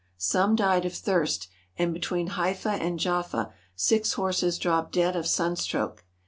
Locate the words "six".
3.75-4.13